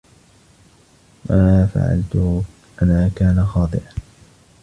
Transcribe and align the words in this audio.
ما 1.29 1.67
فعلته 1.73 2.43
أنا 2.81 3.11
كان 3.15 3.45
خاطئاً. 3.45 3.91